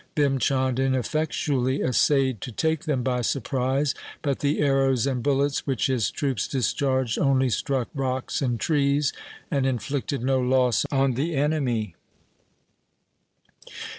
[0.15, 3.93] Bhim Chand ineffectually essayed to take them by surprise,
[4.23, 9.13] but the arrows and bullets which his troops discharged only struck rocks and trees,
[9.51, 11.93] and inflicted no loss on the enemy.